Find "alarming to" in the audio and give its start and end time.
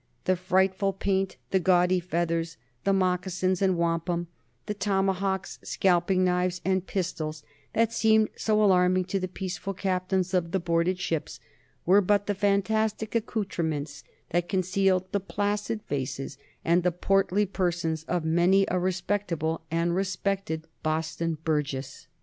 8.63-9.19